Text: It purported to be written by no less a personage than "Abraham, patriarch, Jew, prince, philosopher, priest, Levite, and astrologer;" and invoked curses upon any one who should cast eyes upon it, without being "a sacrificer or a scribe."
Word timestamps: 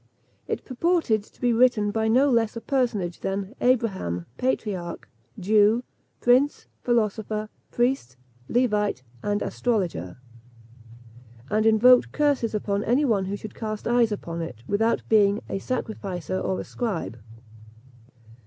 It 0.47 0.65
purported 0.65 1.21
to 1.25 1.39
be 1.39 1.53
written 1.53 1.91
by 1.91 2.07
no 2.07 2.27
less 2.31 2.55
a 2.55 2.61
personage 2.61 3.19
than 3.19 3.53
"Abraham, 3.61 4.25
patriarch, 4.37 5.07
Jew, 5.39 5.83
prince, 6.21 6.65
philosopher, 6.81 7.49
priest, 7.69 8.17
Levite, 8.49 9.03
and 9.21 9.43
astrologer;" 9.43 10.17
and 11.51 11.67
invoked 11.67 12.11
curses 12.13 12.55
upon 12.55 12.83
any 12.83 13.05
one 13.05 13.25
who 13.25 13.35
should 13.35 13.53
cast 13.53 13.87
eyes 13.87 14.11
upon 14.11 14.41
it, 14.41 14.63
without 14.67 15.03
being 15.07 15.43
"a 15.47 15.59
sacrificer 15.59 16.39
or 16.39 16.59
a 16.59 16.63
scribe." 16.63 17.19